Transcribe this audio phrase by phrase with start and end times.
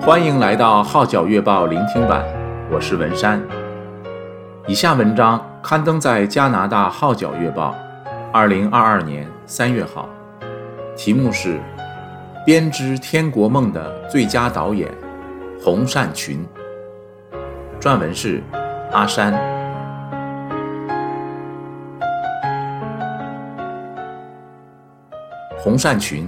[0.00, 2.24] 欢迎来到《号角月报》聆听版，
[2.70, 3.42] 我是文山。
[4.66, 7.74] 以下文章刊登在加拿大《号角月报》，
[8.32, 10.08] 二零二二年三月号，
[10.96, 11.56] 题目是
[12.46, 14.88] 《编织天国梦的最佳导演
[15.60, 16.46] 洪善群》，
[17.80, 18.42] 撰文是
[18.92, 19.34] 阿山。
[25.58, 26.26] 洪善群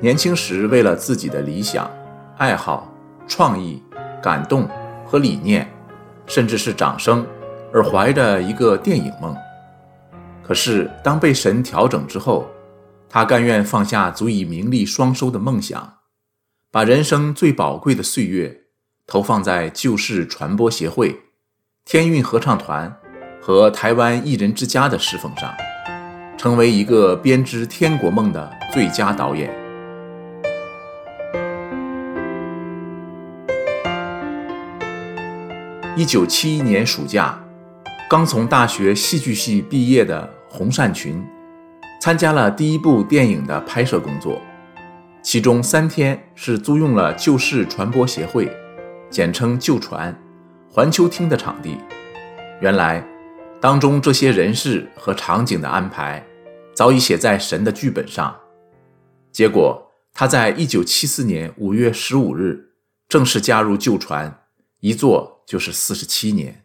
[0.00, 1.88] 年轻时为了自己的理想、
[2.36, 2.86] 爱好。
[3.26, 3.82] 创意、
[4.22, 4.68] 感动
[5.04, 5.70] 和理念，
[6.26, 7.26] 甚至是掌声，
[7.72, 9.36] 而怀着一个电影梦。
[10.42, 12.48] 可是，当被神调整之后，
[13.08, 15.94] 他甘愿放下足以名利双收的梦想，
[16.70, 18.62] 把人生最宝贵的岁月
[19.06, 21.20] 投放在救世传播协会、
[21.84, 22.96] 天韵合唱团
[23.40, 25.52] 和台湾艺人之家的侍奉上，
[26.36, 29.65] 成为一个编织天国梦的最佳导演。
[35.96, 37.42] 一九七一年暑假，
[38.06, 41.24] 刚从大学戏剧系毕业的洪善群，
[42.02, 44.38] 参加了第一部电影的拍摄工作，
[45.22, 48.54] 其中三天是租用了救世传播协会
[49.08, 50.14] （简称旧传）
[50.70, 51.78] 环球厅的场地。
[52.60, 53.02] 原来，
[53.58, 56.22] 当中这些人事和场景的安排，
[56.74, 58.36] 早已写在神的剧本上。
[59.32, 62.66] 结果，他在一九七四年五月十五日
[63.08, 64.42] 正式加入旧传，
[64.86, 65.34] 一做。
[65.46, 66.64] 就是四十七年。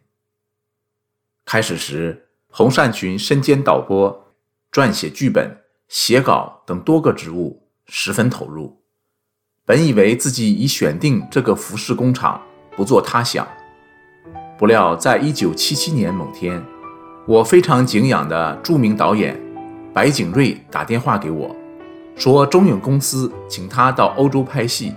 [1.44, 4.34] 开始时，洪善群身兼导播、
[4.72, 5.56] 撰写剧本、
[5.86, 8.82] 写稿等多个职务，十分投入。
[9.64, 12.42] 本以为自己已选定这个服饰工厂，
[12.76, 13.46] 不做他想。
[14.58, 16.60] 不料，在一九七七年某天，
[17.28, 19.40] 我非常敬仰的著名导演
[19.94, 21.54] 白景瑞打电话给我，
[22.16, 24.92] 说中影公司请他到欧洲拍戏，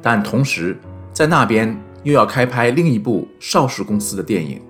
[0.00, 0.80] 但同时
[1.12, 1.76] 在那边。
[2.06, 4.62] 又要开拍另一部邵氏公司的电影，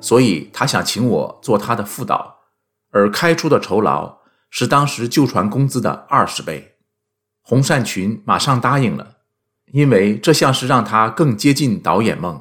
[0.00, 2.36] 所以他想请我做他的副导，
[2.92, 4.18] 而开出的酬劳
[4.48, 6.76] 是当时旧传工资的二十倍。
[7.42, 9.16] 洪善群马上答应了，
[9.72, 12.40] 因为这像是让他更接近导演梦。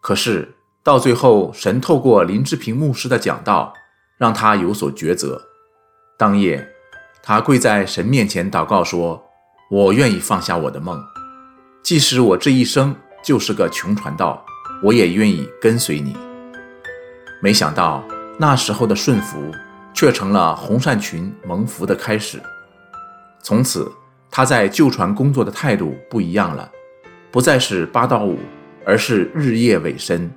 [0.00, 3.74] 可是到最后，神透过林志平牧师的讲道，
[4.16, 5.42] 让他有所抉择。
[6.16, 6.68] 当夜，
[7.20, 9.24] 他跪在神面前祷告说
[9.72, 11.02] ：“我愿意放下我的梦，
[11.82, 14.44] 即使我这一生。”就是个穷传道，
[14.82, 16.16] 我也愿意跟随你。
[17.42, 18.02] 没想到
[18.38, 19.38] 那时候的顺服，
[19.94, 22.40] 却成了洪善群蒙福的开始。
[23.42, 23.90] 从此，
[24.30, 26.70] 他在救传工作的态度不一样了，
[27.30, 28.38] 不再是八到五，
[28.84, 30.30] 而是日夜委身。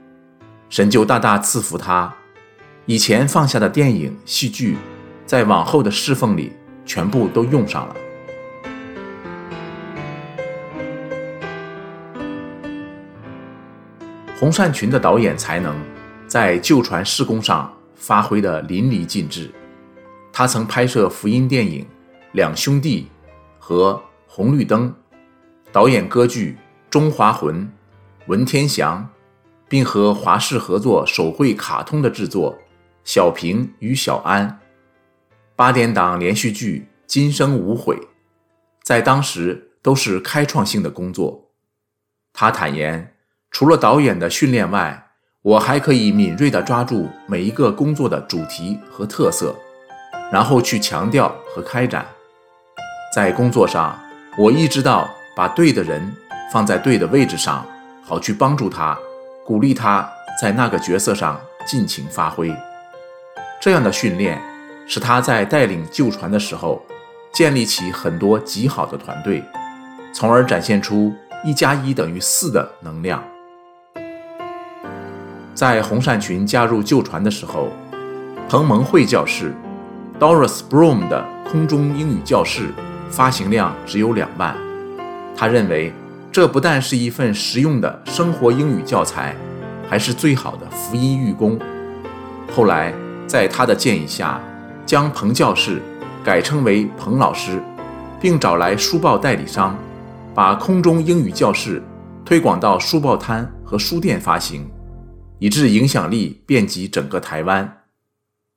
[0.70, 2.14] 神就大大赐福他，
[2.86, 4.78] 以前放下的电影、戏剧，
[5.26, 6.54] 在往后的侍奉里
[6.86, 7.96] 全部都用上了。
[14.42, 15.80] 洪善群的导演才能
[16.26, 19.52] 在旧传施工上发挥得淋漓尽致。
[20.34, 21.84] 他曾拍摄福音电影
[22.32, 23.08] 《两兄弟》
[23.60, 23.94] 和
[24.26, 24.90] 《红绿灯》，
[25.72, 26.58] 导演歌剧
[26.90, 27.56] 《中华魂》
[28.26, 29.08] 《文天祥》，
[29.70, 32.52] 并和华视合作手绘卡通的制作
[33.04, 34.50] 《小平与小安》，
[35.56, 37.96] 八点档连续剧《今生无悔》，
[38.82, 41.52] 在当时都是开创性的工作。
[42.34, 43.21] 他坦言。
[43.52, 45.08] 除了导演的训练外，
[45.42, 49.54] 我还可以敏锐地抓住每一个工作的主题和特色，
[50.32, 52.06] 然后去强调和开展。
[53.14, 54.00] 在工作上，
[54.38, 56.02] 我意识到把对的人
[56.52, 57.66] 放在对的位置上，
[58.02, 58.98] 好去帮助他，
[59.46, 60.10] 鼓励他
[60.42, 62.56] 在那个角色上尽情发挥。
[63.60, 64.42] 这样的训练
[64.88, 66.82] 使他在带领救船的时候，
[67.34, 69.44] 建立起很多极好的团队，
[70.14, 71.14] 从而展现出
[71.44, 73.22] 一加一等于四的能量。
[75.54, 77.70] 在洪善群加入旧传的时候，
[78.50, 79.54] 彭蒙惠教室
[80.20, 82.70] Doris Broom 的空中英语教室
[83.10, 84.56] 发行量只有两万。
[85.36, 85.94] 他认为
[86.32, 89.36] 这不但是一份实用的生活英语教材，
[89.90, 91.60] 还是最好的福音预工。
[92.56, 92.94] 后来
[93.28, 94.40] 在他的建议下，
[94.86, 95.82] 将彭教室
[96.24, 97.62] 改称为彭老师，
[98.20, 99.76] 并找来书报代理商，
[100.34, 101.84] 把空中英语教室
[102.24, 104.66] 推广到书报摊和书店发行。
[105.42, 107.82] 以致影响力遍及整个台湾。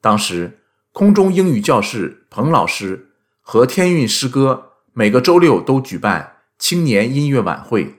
[0.02, 0.58] 当时，
[0.92, 3.06] 空中英语教室彭老师
[3.40, 7.94] 和天韵诗歌每个周六都举办青年音乐晚会，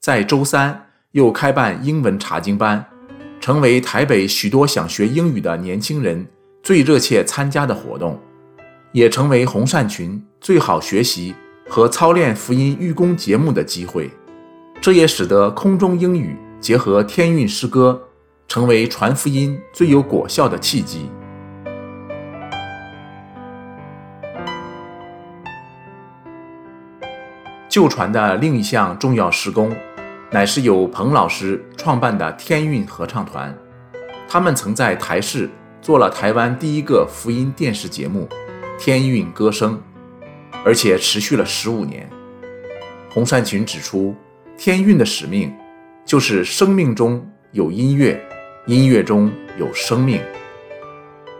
[0.00, 2.86] 在周三又开办英文查经班，
[3.40, 6.24] 成为台北许多想学英语的年轻人
[6.62, 8.20] 最热切参加的活动，
[8.92, 11.34] 也成为洪善群最好学习
[11.68, 14.08] 和操练福音预工节目的机会。
[14.80, 18.08] 这也使得空中英语结合天韵诗歌，
[18.48, 21.10] 成为传福音最有果效的契机。
[27.68, 29.76] 旧传的另一项重要事工，
[30.30, 33.54] 乃是由彭老师创办的天韵合唱团。
[34.26, 35.50] 他们曾在台视
[35.82, 38.26] 做了台湾第一个福音电视节目
[38.82, 39.78] 《天韵歌声》，
[40.64, 42.08] 而且持续了十五年。
[43.10, 44.14] 洪善群指出，
[44.56, 45.54] 天韵的使命
[46.14, 48.24] 就是生命中有音乐，
[48.66, 50.22] 音乐中有生命。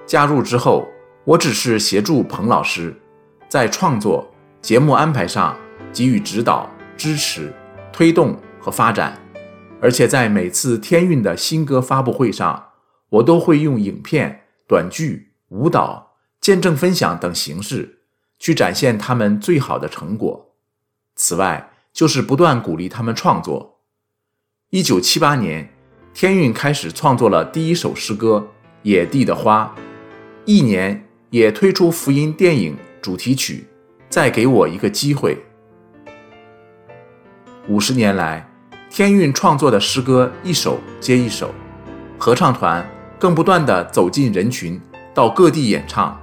[0.05, 0.85] 加入之后，
[1.23, 2.93] 我只是协助彭老师
[3.49, 4.29] 在创作
[4.61, 5.56] 节目安排上。
[5.93, 7.55] 给予指导、支持、
[7.93, 9.17] 推动和发展，
[9.81, 12.70] 而且在每次天韵的新歌发布会上，
[13.11, 18.00] 我都会用影片、短剧、舞蹈、见证分享等形式
[18.41, 20.56] 去展现他们最好的成果。
[21.15, 23.74] 此外，就是不断鼓励他们创作。
[24.75, 25.69] 一九七八年，
[26.12, 28.44] 天韵开始创作了第一首诗歌
[28.82, 29.73] 《野地的花》，
[30.44, 33.65] 一年也推出福音电影主题曲
[34.09, 35.38] 《再给我一个机会》。
[37.69, 38.50] 五十年来，
[38.91, 41.55] 天韵创作的诗歌一首接一首，
[42.19, 42.85] 合唱团
[43.17, 44.81] 更不断地走进人群，
[45.15, 46.20] 到各地演唱，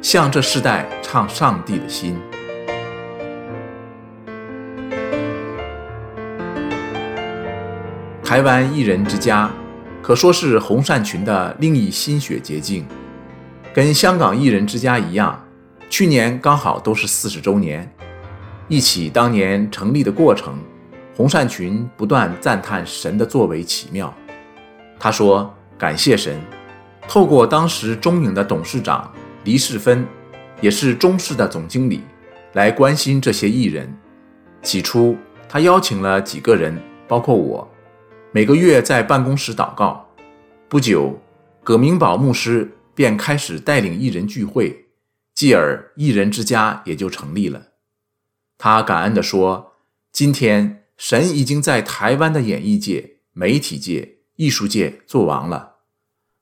[0.00, 2.16] 向这世代唱上帝的心。
[8.30, 9.50] 台湾艺人之家
[10.00, 12.86] 可说是洪善群的另一心血结晶，
[13.74, 15.44] 跟香港艺人之家一样，
[15.88, 17.92] 去年刚好都是四十周年，
[18.68, 20.54] 忆起当年成立的过程。
[21.16, 24.14] 洪善群不断赞叹神的作为奇妙。
[24.96, 26.40] 他说：“感谢神，
[27.08, 29.12] 透过当时中影的董事长
[29.42, 30.06] 黎世芬，
[30.60, 32.02] 也是中视的总经理，
[32.52, 33.92] 来关心这些艺人。
[34.62, 35.16] 起初，
[35.48, 37.68] 他邀请了几个人，包括我，
[38.32, 40.08] 每个月在办公室祷告。
[40.68, 41.18] 不久，
[41.64, 44.86] 葛明宝牧师便开始带领艺人聚会，
[45.34, 47.60] 继而艺人之家也就成立了。
[48.56, 49.72] 他感恩地说
[50.12, 55.76] ：‘今天。’神已经在台湾的演艺界、媒体界、艺术界做王了。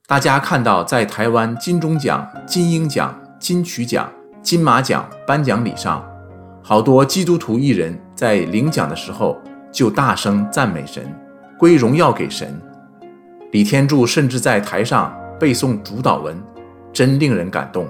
[0.05, 4.11] 大家看到，在台湾金钟奖、金鹰奖、金曲奖、
[4.43, 6.05] 金马奖颁奖礼上，
[6.61, 9.41] 好多基督徒艺人在领奖的时候
[9.71, 11.09] 就大声赞美神，
[11.59, 12.57] 归荣耀给神。
[13.51, 16.41] 李天柱甚至在台上背诵主祷文，
[16.93, 17.85] 真令人感动。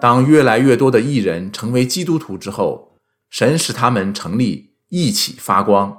[0.00, 2.98] 当越来越多的艺人成为基督徒之后，
[3.30, 5.96] 神使他们成立一起发光，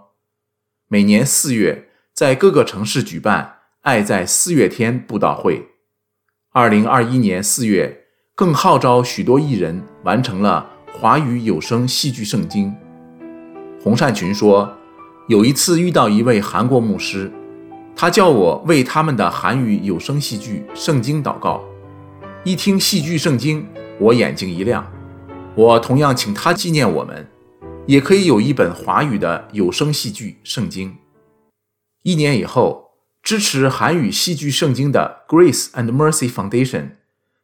[0.89, 5.66] 每年四月在各个城市举办“爱在四月天”布道会。
[6.51, 8.06] 二零二一年四月，
[8.36, 12.75] 更号召许多艺人完成了华语有声戏剧圣经。
[13.81, 14.77] 洪善群说，
[15.30, 17.31] 有一次遇到一位韩国牧师，
[17.96, 21.64] 他叫我为他们的韩语有声戏剧圣经祷告。
[22.44, 23.66] 一听戏剧圣经，
[24.02, 24.86] 我眼睛一亮。
[25.56, 27.25] 我同样请他纪念我们，
[27.86, 30.98] 也可以有一本华语的有声戏剧圣经。
[32.02, 32.90] 一年以后，
[33.22, 36.96] 支持韩语戏剧圣经的 Grace and Mercy Foundation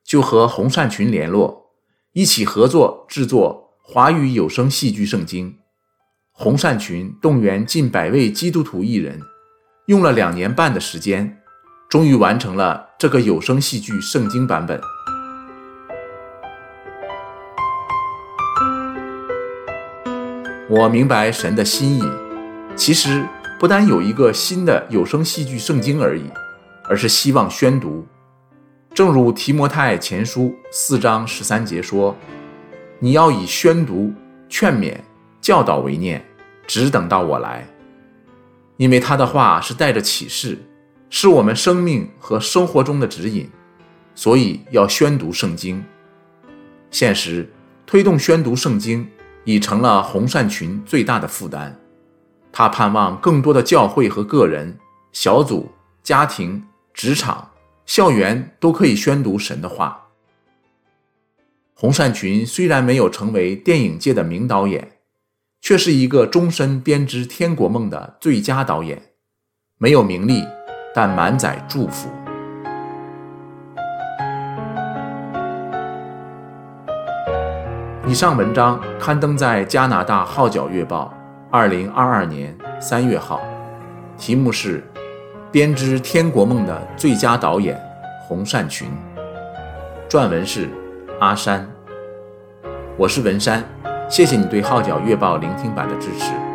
[0.03, 1.67] 就和洪善群联络，
[2.11, 5.58] 一起合作制作华语有声戏剧圣经。
[6.41, 9.19] 洪善群动员近百位基督徒艺人，
[9.87, 11.37] 用了两年半的时间，
[11.89, 14.79] 终于完成了这个有声戏剧圣经版本。
[20.69, 22.03] 我明白神的心意，
[22.73, 23.27] 其实
[23.59, 26.23] 不单有一个新的有声戏剧圣经而已，
[26.85, 28.07] 而是希望宣读。
[28.93, 32.15] 正如提摩太前书四章十三节说
[32.99, 34.13] ：“你要以宣读、
[34.47, 34.95] 劝勉、
[35.41, 36.23] 教导为念，
[36.69, 37.67] 只等到我来。”
[38.77, 40.57] 因为他的话是带着启示，
[41.09, 43.49] 是我们生命和生活中的指引，
[44.13, 45.83] 所以要宣读圣经。
[46.91, 47.51] 现实
[47.85, 49.09] 推动宣读圣经。
[49.45, 51.75] 已成了洪善群最大的负担。
[52.51, 54.77] 他盼望更多的教会和个人、
[55.11, 55.71] 小组、
[56.03, 57.49] 家庭、职场、
[57.85, 60.05] 校园都可以宣读神的话。
[61.73, 64.98] 洪善群虽然没有成为电影界的名导演，
[65.61, 69.01] 却是一个终身编织天国梦的最佳导演。
[69.77, 70.43] 没有名利，
[70.93, 72.09] 但满载祝福。
[78.07, 81.13] 以上文章刊登在加拿大《号角月报》
[81.51, 83.39] 二零二二年三月号，
[84.17, 84.79] 题目是
[85.51, 87.79] 《编织天国梦的最佳导演
[88.27, 88.89] 洪善群》，
[90.09, 90.67] 撰文是
[91.19, 91.69] 阿山。
[92.97, 93.63] 我是文山，
[94.09, 96.48] 谢谢你对《号角月报》聆听版的支持。